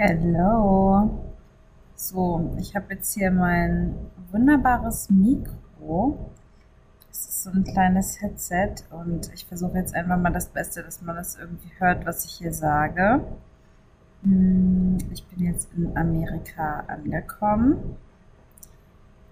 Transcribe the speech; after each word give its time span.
Hello. 0.00 1.10
So, 1.96 2.54
ich 2.56 2.76
habe 2.76 2.94
jetzt 2.94 3.14
hier 3.14 3.32
mein 3.32 3.96
wunderbares 4.30 5.10
Mikro. 5.10 6.30
Das 7.08 7.18
ist 7.26 7.42
so 7.42 7.50
ein 7.50 7.64
kleines 7.64 8.22
Headset 8.22 8.84
und 8.90 9.28
ich 9.34 9.44
versuche 9.46 9.76
jetzt 9.76 9.96
einfach 9.96 10.16
mal 10.16 10.32
das 10.32 10.50
Beste, 10.50 10.84
dass 10.84 11.02
man 11.02 11.16
das 11.16 11.36
irgendwie 11.36 11.72
hört, 11.80 12.06
was 12.06 12.24
ich 12.24 12.30
hier 12.34 12.52
sage. 12.52 13.24
Hm, 14.22 14.98
ich 15.10 15.26
bin 15.26 15.46
jetzt 15.46 15.68
in 15.76 15.96
Amerika 15.96 16.84
angekommen. 16.86 17.96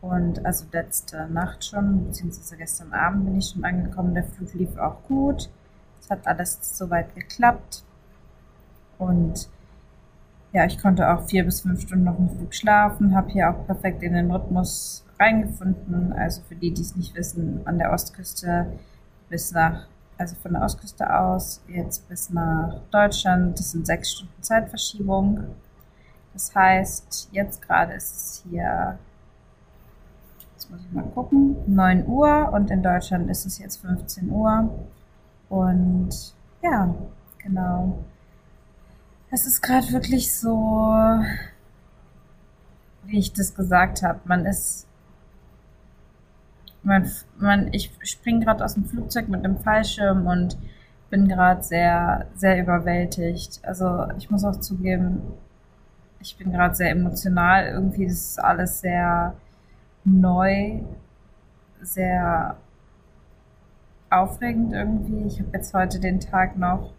Und 0.01 0.45
also 0.45 0.67
letzte 0.73 1.29
Nacht 1.29 1.64
schon, 1.64 2.07
beziehungsweise 2.07 2.57
gestern 2.57 2.93
Abend 2.93 3.25
bin 3.25 3.39
ich 3.39 3.51
schon 3.51 3.64
angekommen. 3.64 4.14
Der 4.14 4.25
Flug 4.25 4.53
lief 4.55 4.77
auch 4.79 5.01
gut. 5.05 5.48
Es 6.01 6.11
hat 6.11 6.27
alles 6.27 6.59
soweit 6.77 7.14
geklappt. 7.14 7.85
Und 8.98 9.48
ja, 10.52 10.64
ich 10.64 10.78
konnte 10.80 11.10
auch 11.10 11.28
vier 11.28 11.44
bis 11.44 11.60
fünf 11.60 11.82
Stunden 11.82 12.05
noch 12.05 12.18
im 12.18 12.30
Flug 12.30 12.54
schlafen, 12.54 13.14
habe 13.14 13.30
hier 13.30 13.50
auch 13.50 13.66
perfekt 13.66 14.02
in 14.02 14.14
den 14.14 14.30
Rhythmus 14.30 15.04
reingefunden. 15.18 16.12
Also 16.12 16.42
für 16.48 16.54
die, 16.54 16.73
die 16.73 16.82
es 16.82 16.96
nicht 16.96 17.14
wissen, 17.14 17.60
an 17.64 17.78
der 17.78 17.92
Ostküste 17.92 18.66
bis 19.28 19.52
nach, 19.52 19.87
also 20.18 20.34
von 20.37 20.52
der 20.52 20.62
Ostküste 20.62 21.14
aus 21.14 21.62
jetzt 21.68 22.09
bis 22.09 22.30
nach 22.30 22.80
Deutschland, 22.90 23.59
das 23.59 23.73
sind 23.73 23.87
sechs 23.87 24.12
Stunden 24.12 24.42
Zeitverschiebung. 24.42 25.45
Das 26.32 26.54
heißt, 26.54 27.30
jetzt 27.32 27.62
gerade 27.62 27.95
ist 27.95 28.15
es 28.15 28.45
hier, 28.48 28.98
jetzt 30.52 30.70
muss 30.70 30.80
ich 30.80 30.92
mal 30.92 31.04
gucken, 31.15 31.56
9 31.66 32.06
Uhr 32.06 32.51
und 32.52 32.70
in 32.70 32.82
Deutschland 32.82 33.30
ist 33.30 33.46
es 33.46 33.59
jetzt 33.59 33.78
15 33.78 34.30
Uhr. 34.30 34.68
Und 35.48 36.34
ja, 36.62 36.95
genau. 37.38 37.98
Es 39.30 39.45
ist 39.45 39.61
gerade 39.61 39.91
wirklich 39.93 40.33
so, 40.33 41.21
wie 43.05 43.19
ich 43.19 43.33
das 43.33 43.55
gesagt 43.55 44.02
habe. 44.02 44.21
Man 44.24 44.46
ist, 44.46 44.87
man, 46.85 47.10
man, 47.38 47.73
ich 47.73 47.91
springe 48.02 48.45
gerade 48.45 48.65
aus 48.65 48.74
dem 48.74 48.85
Flugzeug 48.85 49.29
mit 49.29 49.45
dem 49.45 49.59
Fallschirm 49.59 50.27
und 50.27 50.57
bin 51.10 51.27
gerade 51.29 51.63
sehr, 51.63 52.27
sehr 52.37 52.60
überwältigt. 52.60 53.60
Also 53.65 54.07
ich 54.16 54.30
muss 54.30 54.45
auch 54.45 54.60
zugeben, 54.60 55.23
ich 56.21 56.37
bin 56.37 56.52
gerade 56.52 56.77
sehr 56.77 56.90
emotional. 56.90 57.66
Irgendwie 57.66 58.05
ist 58.05 58.38
alles 58.38 58.80
sehr 58.80 59.35
neu, 60.05 60.83
sehr 61.83 62.57
aufregend 64.09 64.72
irgendwie. 64.72 65.27
Ich 65.27 65.41
habe 65.41 65.50
jetzt 65.53 65.75
heute 65.75 65.99
den 65.99 66.21
Tag 66.21 66.56
noch 66.56 66.93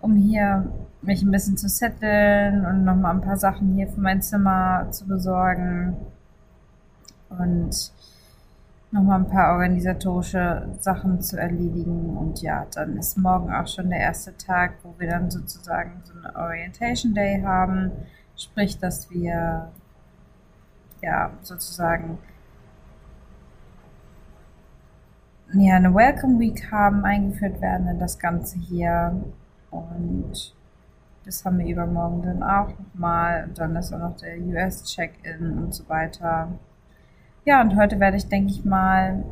um 0.00 0.16
hier 0.16 0.70
mich 1.02 1.22
ein 1.22 1.30
bisschen 1.30 1.56
zu 1.56 1.68
setteln 1.68 2.64
und 2.66 2.84
nochmal 2.84 3.14
ein 3.14 3.20
paar 3.20 3.36
Sachen 3.36 3.74
hier 3.74 3.88
für 3.88 4.00
mein 4.00 4.22
Zimmer 4.22 4.88
zu 4.90 5.06
besorgen 5.06 5.96
und 7.30 7.92
nochmal 8.90 9.20
ein 9.20 9.28
paar 9.28 9.52
organisatorische 9.52 10.68
Sachen 10.80 11.20
zu 11.20 11.38
erledigen. 11.38 12.16
Und 12.16 12.42
ja, 12.42 12.66
dann 12.74 12.96
ist 12.96 13.18
morgen 13.18 13.52
auch 13.52 13.66
schon 13.66 13.90
der 13.90 14.00
erste 14.00 14.36
Tag, 14.36 14.74
wo 14.82 14.94
wir 14.98 15.08
dann 15.08 15.30
sozusagen 15.30 16.00
so 16.04 16.14
eine 16.14 16.34
Orientation 16.36 17.14
Day 17.14 17.42
haben. 17.42 17.92
Sprich, 18.36 18.78
dass 18.78 19.10
wir 19.10 19.70
ja 21.02 21.30
sozusagen 21.42 22.18
ja, 25.54 25.76
eine 25.76 25.94
Welcome 25.94 26.38
Week 26.38 26.70
haben, 26.70 27.04
eingeführt 27.04 27.60
werden 27.60 27.88
in 27.88 27.98
das 27.98 28.18
Ganze 28.18 28.58
hier. 28.58 29.20
Und 29.70 30.54
das 31.24 31.44
haben 31.44 31.58
wir 31.58 31.66
übermorgen 31.66 32.22
dann 32.22 32.42
auch 32.42 32.68
nochmal. 32.68 33.44
Und 33.44 33.58
dann 33.58 33.76
ist 33.76 33.92
auch 33.92 33.98
noch 33.98 34.16
der 34.16 34.38
US-Check-In 34.38 35.58
und 35.58 35.74
so 35.74 35.88
weiter. 35.88 36.48
Ja, 37.44 37.60
und 37.60 37.76
heute 37.76 38.00
werde 38.00 38.16
ich, 38.16 38.28
denke 38.28 38.50
ich 38.52 38.64
mal, 38.64 39.24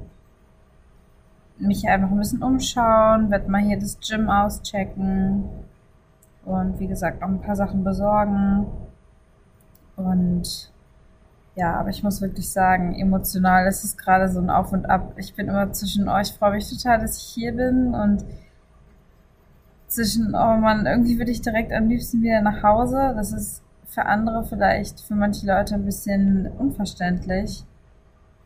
mich 1.58 1.88
einfach 1.88 2.10
ein 2.10 2.19
bisschen 2.19 2.42
umschauen, 2.42 3.30
werde 3.30 3.50
mal 3.50 3.62
hier 3.62 3.78
das 3.78 3.98
Gym 4.00 4.28
auschecken 4.28 5.44
und 6.44 6.78
wie 6.78 6.86
gesagt 6.86 7.20
noch 7.20 7.28
ein 7.28 7.41
paar 7.41 7.56
Sachen 7.56 7.82
besorgen. 7.82 8.66
Und 9.97 10.70
ja, 11.54 11.74
aber 11.74 11.88
ich 11.88 12.03
muss 12.03 12.20
wirklich 12.20 12.50
sagen, 12.50 12.94
emotional 12.94 13.66
ist 13.66 13.84
es 13.84 13.97
gerade 13.97 14.28
so 14.28 14.41
ein 14.41 14.50
Auf 14.50 14.72
und 14.72 14.88
Ab. 14.88 15.14
Ich 15.16 15.34
bin 15.34 15.48
immer 15.48 15.72
zwischen 15.72 16.08
euch, 16.08 16.32
freue 16.34 16.53
mich 16.53 16.68
total, 16.68 17.00
dass 17.00 17.16
ich 17.16 17.24
hier 17.24 17.53
bin 17.53 17.94
und 17.94 18.24
zwischen, 19.88 20.34
oh 20.34 20.56
man, 20.56 20.86
irgendwie 20.86 21.19
würde 21.19 21.30
ich 21.30 21.42
direkt 21.42 21.72
am 21.72 21.88
liebsten 21.88 22.22
wieder 22.22 22.41
nach 22.41 22.62
Hause. 22.62 23.12
Das 23.16 23.32
ist 23.32 23.62
für 23.86 24.04
andere 24.06 24.44
vielleicht, 24.44 25.00
für 25.00 25.14
manche 25.14 25.47
Leute 25.47 25.74
ein 25.74 25.84
bisschen 25.84 26.47
unverständlich. 26.58 27.64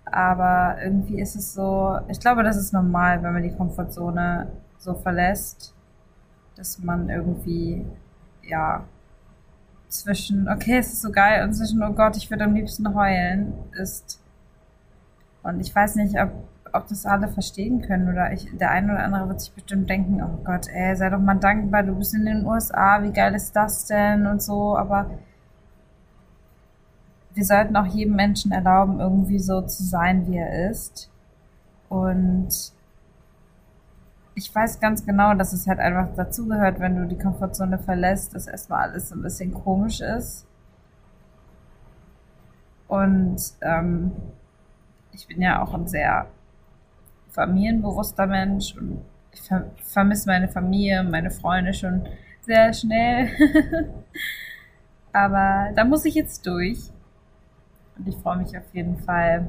Aber 0.04 0.76
irgendwie 0.82 1.20
ist 1.20 1.36
es 1.36 1.54
so, 1.54 1.98
ich 2.08 2.20
glaube, 2.20 2.42
das 2.42 2.56
ist 2.56 2.72
normal, 2.72 3.22
wenn 3.22 3.32
man 3.32 3.42
die 3.42 3.54
Komfortzone 3.54 4.48
so 4.78 4.94
verlässt, 4.94 5.74
dass 6.56 6.78
man 6.78 7.08
irgendwie, 7.08 7.86
ja, 8.42 8.84
zwischen, 9.88 10.48
okay, 10.48 10.78
es 10.78 10.92
ist 10.92 11.02
so 11.02 11.10
geil 11.10 11.44
und 11.44 11.52
zwischen, 11.52 11.82
oh 11.82 11.92
Gott, 11.92 12.16
ich 12.16 12.30
würde 12.30 12.44
am 12.44 12.54
liebsten 12.54 12.94
heulen, 12.94 13.52
ist. 13.72 14.20
Und 15.42 15.60
ich 15.60 15.74
weiß 15.74 15.96
nicht, 15.96 16.20
ob 16.20 16.30
ob 16.72 16.88
das 16.88 17.06
alle 17.06 17.28
verstehen 17.28 17.82
können 17.82 18.08
oder 18.08 18.32
ich, 18.32 18.48
der 18.56 18.70
eine 18.70 18.92
oder 18.92 19.04
andere 19.04 19.28
wird 19.28 19.40
sich 19.40 19.52
bestimmt 19.52 19.88
denken, 19.88 20.22
oh 20.22 20.42
Gott, 20.44 20.68
ey, 20.68 20.94
sei 20.96 21.10
doch 21.10 21.18
mal 21.18 21.34
dankbar, 21.34 21.82
du 21.82 21.94
bist 21.94 22.14
in 22.14 22.24
den 22.26 22.46
USA, 22.46 23.02
wie 23.02 23.12
geil 23.12 23.34
ist 23.34 23.54
das 23.54 23.86
denn 23.86 24.26
und 24.26 24.42
so, 24.42 24.76
aber 24.76 25.10
wir 27.34 27.44
sollten 27.44 27.76
auch 27.76 27.86
jedem 27.86 28.16
Menschen 28.16 28.52
erlauben, 28.52 29.00
irgendwie 29.00 29.38
so 29.38 29.62
zu 29.62 29.82
sein, 29.82 30.26
wie 30.26 30.36
er 30.36 30.70
ist. 30.70 31.10
Und 31.88 32.72
ich 34.34 34.54
weiß 34.54 34.80
ganz 34.80 35.04
genau, 35.04 35.34
dass 35.34 35.52
es 35.52 35.66
halt 35.66 35.78
einfach 35.78 36.14
dazugehört, 36.14 36.80
wenn 36.80 36.96
du 36.96 37.06
die 37.06 37.18
Komfortzone 37.18 37.78
verlässt, 37.78 38.34
dass 38.34 38.46
erstmal 38.46 38.88
alles 38.88 39.08
so 39.08 39.14
ein 39.14 39.22
bisschen 39.22 39.52
komisch 39.52 40.00
ist. 40.00 40.46
Und 42.88 43.40
ähm, 43.60 44.12
ich 45.12 45.26
bin 45.28 45.40
ja 45.40 45.62
auch 45.62 45.74
ein 45.74 45.86
sehr 45.86 46.26
familienbewusster 47.30 48.26
Mensch 48.26 48.74
und 48.76 49.02
ich 49.32 49.40
ver 49.42 49.70
vermisse 49.82 50.28
meine 50.28 50.48
Familie, 50.48 51.02
meine 51.02 51.30
Freunde 51.30 51.72
schon 51.72 52.06
sehr 52.42 52.72
schnell. 52.72 53.28
Aber 55.12 55.70
da 55.74 55.84
muss 55.84 56.04
ich 56.04 56.14
jetzt 56.14 56.46
durch. 56.46 56.78
Und 57.98 58.08
ich 58.08 58.16
freue 58.16 58.38
mich 58.38 58.56
auf 58.56 58.72
jeden 58.72 58.96
Fall. 58.98 59.48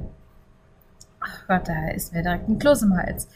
Ach 1.20 1.48
Gott, 1.48 1.68
da 1.68 1.90
ist 1.90 2.14
mir 2.14 2.24
direkt 2.24 2.50
ein 2.50 2.60
Kloß 2.60 2.84
im 2.84 2.98
Hals. 2.98 3.28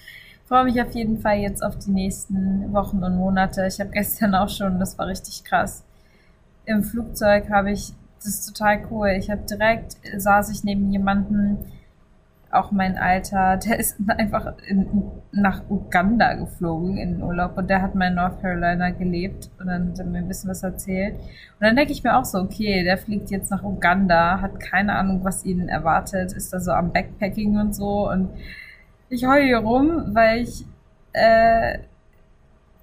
Ich 0.41 0.47
freue 0.47 0.65
mich 0.65 0.81
auf 0.81 0.93
jeden 0.93 1.19
Fall 1.19 1.37
jetzt 1.37 1.63
auf 1.63 1.77
die 1.77 1.91
nächsten 1.91 2.71
Wochen 2.73 3.03
und 3.03 3.15
Monate. 3.15 3.65
Ich 3.67 3.79
habe 3.79 3.91
gestern 3.91 4.35
auch 4.35 4.49
schon, 4.49 4.79
das 4.79 4.97
war 4.97 5.07
richtig 5.07 5.43
krass. 5.43 5.83
Im 6.65 6.83
Flugzeug 6.83 7.49
habe 7.49 7.71
ich, 7.71 7.93
das 8.17 8.27
ist 8.27 8.45
total 8.47 8.85
cool. 8.91 9.09
Ich 9.17 9.29
habe 9.29 9.41
direkt, 9.41 9.97
saß 10.17 10.49
ich 10.49 10.63
neben 10.63 10.91
jemanden, 10.91 11.57
auch 12.55 12.71
mein 12.71 12.97
Alter, 12.97 13.57
der 13.57 13.79
ist 13.79 13.97
einfach 14.07 14.53
in, 14.67 14.87
nach 15.31 15.69
Uganda 15.69 16.33
geflogen 16.33 16.97
in 16.97 17.13
den 17.13 17.23
Urlaub 17.23 17.57
und 17.57 17.69
der 17.69 17.81
hat 17.81 17.95
mal 17.95 18.07
in 18.07 18.15
North 18.15 18.41
Carolina 18.41 18.89
gelebt 18.91 19.49
und 19.59 19.67
dann 19.67 19.89
hat 19.89 19.99
er 19.99 20.05
mir 20.05 20.19
ein 20.19 20.27
bisschen 20.27 20.49
was 20.49 20.63
erzählt. 20.63 21.15
Und 21.15 21.61
dann 21.61 21.75
denke 21.75 21.91
ich 21.91 22.03
mir 22.03 22.17
auch 22.17 22.25
so, 22.25 22.39
okay, 22.39 22.83
der 22.83 22.97
fliegt 22.97 23.29
jetzt 23.29 23.51
nach 23.51 23.63
Uganda, 23.63 24.41
hat 24.41 24.59
keine 24.59 24.95
Ahnung, 24.95 25.23
was 25.23 25.45
ihn 25.45 25.67
erwartet, 25.69 26.33
ist 26.33 26.53
da 26.53 26.59
so 26.59 26.71
am 26.71 26.91
Backpacking 26.91 27.57
und 27.59 27.75
so 27.75 28.09
und 28.09 28.29
ich 29.09 29.25
heule 29.25 29.45
hier 29.45 29.59
rum, 29.59 30.13
weil 30.13 30.41
ich 30.41 30.65
äh, 31.13 31.79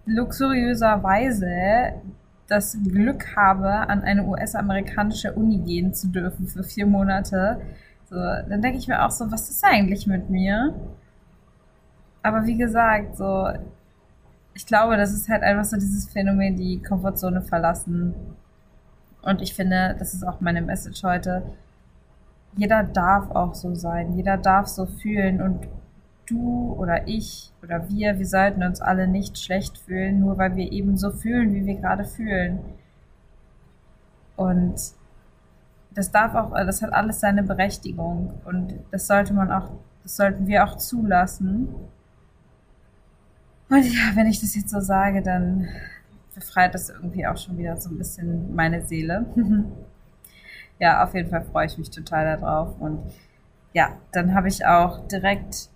luxuriöserweise 0.06 1.94
das 2.48 2.76
Glück 2.84 3.34
habe, 3.36 3.70
an 3.70 4.02
eine 4.02 4.24
US-amerikanische 4.24 5.32
Uni 5.32 5.58
gehen 5.58 5.94
zu 5.94 6.08
dürfen 6.08 6.46
für 6.46 6.62
vier 6.62 6.86
Monate 6.86 7.60
so, 8.12 8.18
dann 8.18 8.60
denke 8.60 8.76
ich 8.76 8.88
mir 8.88 9.06
auch 9.06 9.10
so, 9.10 9.32
was 9.32 9.48
ist 9.48 9.64
eigentlich 9.64 10.06
mit 10.06 10.28
mir? 10.28 10.74
Aber 12.22 12.44
wie 12.44 12.58
gesagt, 12.58 13.16
so, 13.16 13.48
ich 14.52 14.66
glaube, 14.66 14.98
das 14.98 15.14
ist 15.14 15.30
halt 15.30 15.42
einfach 15.42 15.64
so 15.64 15.76
dieses 15.76 16.10
Phänomen, 16.10 16.56
die 16.56 16.82
Komfortzone 16.82 17.40
verlassen. 17.40 18.14
Und 19.22 19.40
ich 19.40 19.54
finde, 19.54 19.96
das 19.98 20.12
ist 20.12 20.24
auch 20.24 20.42
meine 20.42 20.60
Message 20.60 21.02
heute. 21.04 21.42
Jeder 22.54 22.82
darf 22.84 23.30
auch 23.30 23.54
so 23.54 23.74
sein, 23.74 24.12
jeder 24.14 24.36
darf 24.36 24.66
so 24.66 24.84
fühlen 24.84 25.40
und 25.40 25.66
du 26.26 26.74
oder 26.78 27.08
ich 27.08 27.50
oder 27.62 27.88
wir, 27.88 28.18
wir 28.18 28.26
sollten 28.26 28.62
uns 28.62 28.82
alle 28.82 29.08
nicht 29.08 29.38
schlecht 29.38 29.78
fühlen, 29.78 30.20
nur 30.20 30.36
weil 30.36 30.54
wir 30.54 30.70
eben 30.70 30.98
so 30.98 31.12
fühlen, 31.12 31.54
wie 31.54 31.64
wir 31.64 31.76
gerade 31.76 32.04
fühlen. 32.04 32.58
Und 34.36 34.74
das 35.94 36.10
darf 36.10 36.34
auch, 36.34 36.52
das 36.52 36.82
hat 36.82 36.92
alles 36.92 37.20
seine 37.20 37.42
Berechtigung 37.42 38.34
und 38.44 38.74
das 38.90 39.06
sollte 39.06 39.34
man 39.34 39.50
auch, 39.50 39.70
das 40.02 40.16
sollten 40.16 40.46
wir 40.46 40.64
auch 40.64 40.76
zulassen. 40.76 41.68
Und 43.68 43.84
ja, 43.84 44.14
wenn 44.14 44.26
ich 44.26 44.40
das 44.40 44.54
jetzt 44.54 44.70
so 44.70 44.80
sage, 44.80 45.22
dann 45.22 45.68
befreit 46.34 46.74
das 46.74 46.90
irgendwie 46.90 47.26
auch 47.26 47.36
schon 47.36 47.58
wieder 47.58 47.76
so 47.76 47.90
ein 47.90 47.98
bisschen 47.98 48.54
meine 48.54 48.82
Seele. 48.82 49.26
ja, 50.78 51.04
auf 51.04 51.14
jeden 51.14 51.30
Fall 51.30 51.42
freue 51.42 51.66
ich 51.66 51.78
mich 51.78 51.90
total 51.90 52.36
darauf. 52.36 52.80
Und 52.80 53.02
ja, 53.72 53.96
dann 54.12 54.34
habe 54.34 54.48
ich 54.48 54.66
auch 54.66 55.06
direkt 55.08 55.68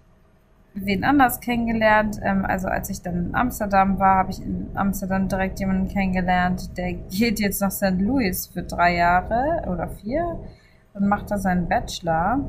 wen 0.77 1.05
anders 1.05 1.41
kennengelernt. 1.41 2.21
Ähm, 2.23 2.45
also 2.45 2.69
als 2.69 2.91
ich 2.91 3.03
dann 3.03 3.29
in 3.29 3.35
Amsterdam 3.35 3.99
war, 3.99 4.17
habe 4.17 4.31
ich 4.31 4.43
in 4.43 4.69
Amsterdam 4.75 5.29
direkt 5.29 5.59
jemanden 5.61 5.89
kennengelernt, 5.89 6.77
der 6.77 6.93
geht 6.93 7.41
jetzt 7.41 7.61
nach 7.61 7.71
St. 7.71 7.99
Louis 7.99 8.47
für 8.47 8.63
drei 8.63 8.97
Jahre 8.97 9.65
oder 9.69 9.89
vier 9.89 10.39
und 10.95 11.09
macht 11.09 11.31
da 11.31 11.39
seinen 11.39 11.69
Bachelor. 11.69 12.41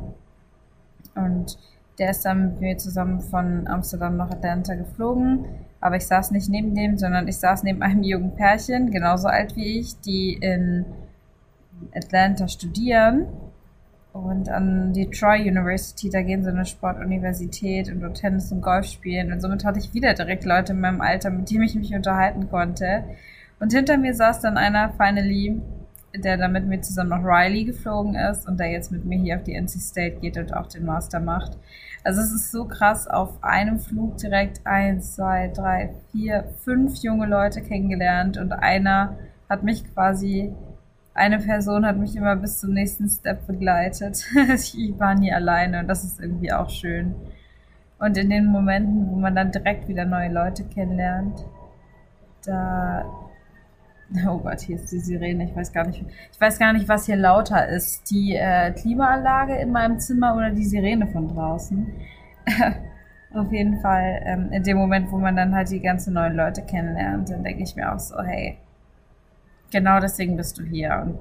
Und 1.16 1.58
der 2.00 2.12
ist 2.12 2.26
dann 2.26 2.52
mit 2.52 2.62
mir 2.62 2.78
zusammen 2.78 3.22
von 3.22 3.68
Amsterdam 3.68 4.18
nach 4.18 4.30
Atlanta 4.30 4.76
geflogen. 4.76 5.46
Aber 5.80 5.96
ich 5.96 6.06
saß 6.06 6.32
nicht 6.32 6.50
neben 6.50 6.76
dem, 6.76 6.98
sondern 6.98 7.28
ich 7.28 7.38
saß 7.38 7.64
neben 7.64 7.82
einem 7.82 8.04
jungen 8.04 8.36
Pärchen, 8.36 8.92
genauso 8.92 9.28
alt 9.28 9.56
wie 9.56 9.80
ich, 9.80 10.00
die 10.02 10.34
in 10.34 10.86
Atlanta 11.94 12.48
studieren 12.48 13.28
und 14.24 14.50
an 14.50 14.94
die 14.94 15.10
Troy 15.10 15.48
University, 15.48 16.10
da 16.10 16.22
gehen 16.22 16.44
sie 16.44 16.50
eine 16.50 16.66
Sportuniversität 16.66 17.92
und 17.92 18.02
dort 18.02 18.18
Tennis 18.18 18.52
und 18.52 18.62
Golf 18.62 18.86
spielen. 18.86 19.32
Und 19.32 19.42
somit 19.42 19.64
hatte 19.64 19.80
ich 19.80 19.94
wieder 19.94 20.14
direkt 20.14 20.46
Leute 20.46 20.74
in 20.74 20.80
meinem 20.80 21.02
Alter, 21.02 21.30
mit 21.30 21.50
denen 21.50 21.64
ich 21.64 21.76
mich 21.76 21.94
unterhalten 21.94 22.50
konnte. 22.50 23.04
Und 23.60 23.74
hinter 23.74 23.98
mir 23.98 24.14
saß 24.14 24.42
dann 24.42 24.58
einer, 24.58 24.92
finally, 24.92 25.62
der 26.16 26.38
dann 26.38 26.52
mit 26.52 26.66
mir 26.66 26.82
zusammen 26.82 27.10
nach 27.10 27.24
Riley 27.24 27.66
geflogen 27.66 28.16
ist 28.16 28.48
und 28.48 28.60
der 28.60 28.72
jetzt 28.72 28.92
mit 28.92 29.06
mir 29.06 29.20
hier 29.20 29.36
auf 29.38 29.44
die 29.44 29.54
NC 29.54 29.80
State 29.80 30.20
geht 30.20 30.38
und 30.38 30.54
auch 30.54 30.68
den 30.68 30.86
Master 30.86 31.20
macht. 31.20 31.58
Also 32.04 32.22
es 32.22 32.32
ist 32.32 32.52
so 32.52 32.66
krass, 32.66 33.08
auf 33.08 33.44
einem 33.44 33.80
Flug 33.80 34.18
direkt 34.18 34.66
eins, 34.66 35.16
zwei, 35.16 35.52
drei, 35.54 35.94
vier, 36.12 36.46
fünf 36.64 36.96
junge 37.04 37.28
Leute 37.28 37.62
kennengelernt 37.62 38.38
und 38.38 38.54
einer 38.54 39.18
hat 39.50 39.64
mich 39.64 39.84
quasi 39.94 40.54
eine 41.18 41.40
Person 41.40 41.86
hat 41.86 41.98
mich 41.98 42.16
immer 42.16 42.36
bis 42.36 42.60
zum 42.60 42.74
nächsten 42.74 43.10
Step 43.10 43.48
begleitet. 43.48 44.26
ich 44.54 44.94
war 44.98 45.16
nie 45.16 45.34
alleine 45.34 45.80
und 45.80 45.88
das 45.88 46.04
ist 46.04 46.20
irgendwie 46.20 46.54
auch 46.54 46.70
schön. 46.70 47.16
Und 48.00 48.18
in 48.18 48.30
den 48.30 48.46
Momenten, 48.46 49.10
wo 49.10 49.16
man 49.16 49.36
dann 49.36 49.52
direkt 49.52 49.88
wieder 49.88 50.06
neue 50.06 50.32
Leute 50.32 50.64
kennenlernt, 50.64 51.44
da 52.46 53.06
Oh 54.26 54.38
Gott, 54.38 54.62
hier 54.62 54.78
ist 54.78 54.90
die 54.92 55.00
Sirene. 55.00 55.44
Ich 55.44 55.56
weiß 55.56 55.74
gar 55.74 55.86
nicht, 55.86 56.06
ich 56.32 56.40
weiß 56.40 56.60
gar 56.60 56.72
nicht, 56.72 56.88
was 56.88 57.08
hier 57.08 57.18
lauter 57.18 57.68
ist. 57.68 58.10
Die 58.10 58.36
äh, 58.36 58.72
Klimaanlage 58.72 59.56
in 59.56 59.72
meinem 59.72 60.00
Zimmer 60.00 60.34
oder 60.36 60.52
die 60.52 60.64
Sirene 60.64 61.08
von 61.08 61.28
draußen. 61.28 61.88
Auf 63.34 63.52
jeden 63.52 63.82
Fall, 63.82 64.22
ähm, 64.24 64.50
in 64.54 64.64
dem 64.64 64.78
Moment, 64.78 65.12
wo 65.12 65.18
man 65.18 65.36
dann 65.36 65.54
halt 65.54 65.70
die 65.72 65.82
ganzen 65.82 66.14
neuen 66.14 66.38
Leute 66.38 66.62
kennenlernt, 66.62 67.30
dann 67.30 67.44
denke 67.44 67.64
ich 67.64 67.76
mir 67.76 67.94
auch 67.94 68.00
so, 68.00 68.22
hey, 68.24 68.58
genau 69.72 70.00
deswegen 70.00 70.38
bist 70.38 70.58
du 70.58 70.64
hier. 70.64 71.04
Und 71.06 71.20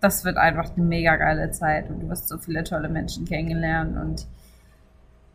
das 0.00 0.24
wird 0.24 0.36
einfach 0.36 0.76
eine 0.76 0.84
mega 0.84 1.16
geile 1.16 1.50
Zeit 1.50 1.88
und 1.90 2.00
du 2.00 2.08
wirst 2.08 2.28
so 2.28 2.38
viele 2.38 2.64
tolle 2.64 2.88
Menschen 2.88 3.24
kennenlernen 3.24 3.98
und 3.98 4.26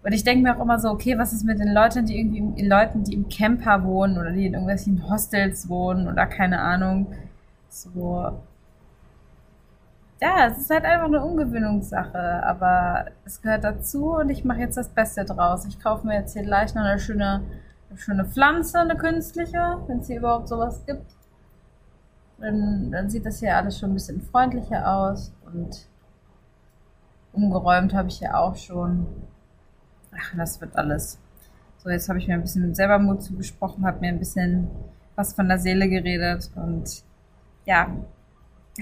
und 0.07 0.13
ich 0.13 0.23
denke 0.23 0.43
mir 0.43 0.55
auch 0.55 0.61
immer 0.61 0.79
so, 0.79 0.89
okay, 0.89 1.17
was 1.17 1.33
ist 1.33 1.43
mit 1.43 1.59
den 1.59 1.73
Leuten, 1.73 2.05
die 2.05 2.17
irgendwie 2.17 2.65
Leuten, 2.65 3.03
die 3.03 3.13
im 3.13 3.27
Camper 3.27 3.83
wohnen 3.83 4.17
oder 4.17 4.31
die 4.31 4.45
in 4.45 4.53
irgendwelchen 4.53 5.09
Hostels 5.09 5.67
wohnen 5.67 6.07
oder 6.07 6.25
keine 6.27 6.61
Ahnung. 6.61 7.13
So. 7.67 8.39
Ja, 10.21 10.47
es 10.47 10.59
ist 10.59 10.69
halt 10.69 10.85
einfach 10.85 11.07
eine 11.07 11.21
Ungewöhnungssache, 11.21 12.41
aber 12.45 13.07
es 13.25 13.41
gehört 13.41 13.65
dazu 13.65 14.15
und 14.15 14.29
ich 14.29 14.45
mache 14.45 14.61
jetzt 14.61 14.77
das 14.77 14.87
Beste 14.87 15.25
draus. 15.25 15.65
Ich 15.65 15.77
kaufe 15.77 16.07
mir 16.07 16.15
jetzt 16.15 16.31
hier 16.31 16.43
gleich 16.43 16.73
noch 16.73 16.83
eine 16.83 16.99
schöne, 16.99 17.41
eine 17.89 17.99
schöne 17.99 18.23
Pflanze, 18.23 18.79
eine 18.79 18.95
künstliche, 18.95 19.79
wenn 19.87 19.99
es 19.99 20.07
hier 20.07 20.19
überhaupt 20.19 20.47
sowas 20.47 20.85
gibt. 20.85 21.16
Dann, 22.39 22.91
dann 22.91 23.09
sieht 23.09 23.25
das 23.25 23.39
hier 23.39 23.55
alles 23.57 23.79
schon 23.79 23.91
ein 23.91 23.95
bisschen 23.95 24.21
freundlicher 24.21 24.87
aus 24.87 25.33
und 25.45 25.87
umgeräumt 27.33 27.93
habe 27.93 28.09
ich 28.09 28.19
ja 28.19 28.35
auch 28.35 28.55
schon. 28.55 29.07
Ach, 30.15 30.33
das 30.35 30.61
wird 30.61 30.75
alles. 30.75 31.19
So, 31.77 31.89
jetzt 31.89 32.09
habe 32.09 32.19
ich 32.19 32.27
mir 32.27 32.35
ein 32.35 32.41
bisschen 32.41 32.73
selber 32.75 32.99
Mut 32.99 33.23
zugesprochen, 33.23 33.85
habe 33.85 33.99
mir 33.99 34.09
ein 34.09 34.19
bisschen 34.19 34.69
was 35.15 35.33
von 35.33 35.47
der 35.47 35.59
Seele 35.59 35.89
geredet 35.89 36.51
und 36.55 37.03
ja, 37.65 37.91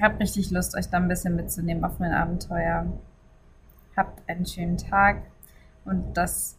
habe 0.02 0.20
richtig 0.20 0.52
Lust, 0.52 0.76
euch 0.76 0.90
da 0.90 0.98
ein 0.98 1.08
bisschen 1.08 1.36
mitzunehmen 1.36 1.84
auf 1.84 2.00
mein 2.00 2.12
Abenteuer. 2.12 2.86
Habt 3.96 4.30
einen 4.30 4.46
schönen 4.46 4.78
Tag 4.78 5.24
und 5.86 6.16
das 6.16 6.58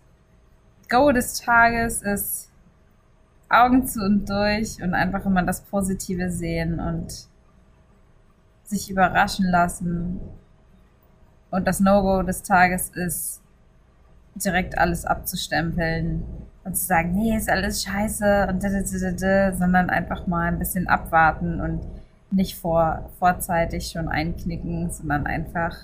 Go 0.88 1.12
des 1.12 1.40
Tages 1.40 2.02
ist 2.02 2.50
Augen 3.48 3.86
zu 3.86 4.04
und 4.04 4.28
durch 4.28 4.82
und 4.82 4.94
einfach 4.94 5.24
immer 5.24 5.42
das 5.42 5.62
Positive 5.62 6.30
sehen 6.30 6.80
und 6.80 7.28
sich 8.64 8.90
überraschen 8.90 9.46
lassen. 9.46 10.20
Und 11.50 11.66
das 11.66 11.80
No-Go 11.80 12.22
des 12.22 12.42
Tages 12.42 12.90
ist, 12.90 13.40
direkt 14.34 14.76
alles 14.76 15.06
abzustempeln 15.06 16.24
und 16.64 16.76
zu 16.76 16.84
sagen, 16.84 17.12
nee, 17.12 17.36
ist 17.36 17.48
alles 17.48 17.84
scheiße 17.84 18.48
und 18.50 18.62
da, 18.62 18.68
da, 18.68 18.80
da, 18.80 19.10
da, 19.12 19.56
sondern 19.56 19.88
einfach 19.88 20.26
mal 20.26 20.48
ein 20.48 20.58
bisschen 20.58 20.88
abwarten 20.88 21.60
und 21.60 21.80
nicht 22.30 22.58
vor, 22.58 23.08
vorzeitig 23.18 23.88
schon 23.90 24.08
einknicken, 24.08 24.90
sondern 24.90 25.26
einfach 25.26 25.74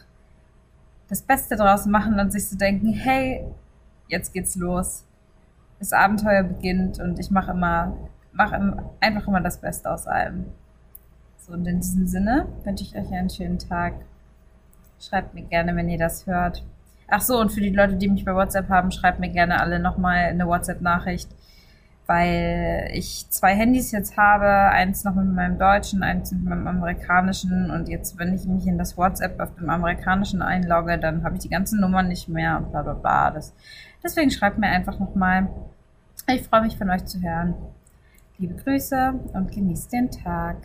das 1.09 1.23
Beste 1.23 1.57
draus 1.57 1.87
machen 1.87 2.19
und 2.19 2.33
sich 2.33 2.47
zu 2.47 2.57
denken, 2.57 2.93
hey, 2.93 3.45
jetzt 4.09 4.35
geht's 4.35 4.57
los 4.57 5.05
das 5.83 5.93
Abenteuer 5.93 6.45
beginnt 6.45 7.01
und 7.01 7.19
ich 7.19 7.33
mache 7.33 7.51
immer, 7.51 7.97
mache 8.33 8.55
einfach 9.01 9.27
immer 9.27 9.41
das 9.41 9.61
Beste 9.61 9.91
aus 9.91 10.07
allem. 10.07 10.45
So, 11.39 11.55
und 11.55 11.67
in 11.67 11.81
diesem 11.81 12.07
Sinne 12.07 12.47
wünsche 12.63 12.85
ich 12.85 12.95
euch 12.95 13.13
einen 13.13 13.29
schönen 13.29 13.59
Tag. 13.59 13.95
Schreibt 15.01 15.35
mir 15.35 15.43
gerne, 15.43 15.75
wenn 15.75 15.89
ihr 15.89 15.99
das 15.99 16.25
hört. 16.29 16.63
Ach 17.09 17.21
so, 17.21 17.41
und 17.41 17.51
für 17.51 17.61
die 17.61 17.71
Leute, 17.71 17.97
die 17.97 18.09
mich 18.09 18.25
bei 18.25 18.33
WhatsApp 18.33 18.69
haben, 18.69 18.93
schreibt 18.93 19.19
mir 19.19 19.31
gerne 19.31 19.61
alle 19.61 19.81
nochmal 19.81 20.27
eine 20.27 20.47
WhatsApp-Nachricht, 20.47 21.29
weil 22.07 22.91
ich 22.93 23.27
zwei 23.31 23.55
Handys 23.55 23.93
jetzt 23.93 24.17
habe, 24.17 24.47
eins 24.47 25.05
noch 25.05 25.15
mit 25.15 25.33
meinem 25.33 25.59
deutschen, 25.59 26.03
eins 26.03 26.33
mit 26.33 26.45
meinem 26.45 26.67
amerikanischen 26.67 27.71
und 27.71 27.89
jetzt, 27.89 28.19
wenn 28.19 28.35
ich 28.35 28.45
mich 28.45 28.67
in 28.67 28.79
das 28.79 28.97
WhatsApp 28.97 29.41
auf 29.41 29.55
dem 29.55 29.71
amerikanischen 29.71 30.43
einlogge, 30.43 30.99
dann 30.99 31.25
habe 31.25 31.37
ich 31.37 31.43
die 31.43 31.49
ganzen 31.49 31.81
Nummern 31.81 32.09
nicht 32.09 32.29
mehr 32.29 32.59
und 32.59 32.71
bla 32.71 32.83
bla 32.83 32.95
bla. 32.95 33.31
Das, 33.31 33.55
deswegen 34.03 34.31
schreibt 34.31 34.59
mir 34.59 34.69
einfach 34.69 34.99
nochmal. 34.99 35.49
Ich 36.29 36.43
freue 36.43 36.63
mich 36.63 36.77
von 36.77 36.91
euch 36.91 37.05
zu 37.05 37.21
hören. 37.21 37.55
Liebe 38.39 38.55
Grüße 38.55 39.15
und 39.33 39.53
genießt 39.53 39.93
den 39.93 40.11
Tag. 40.11 40.57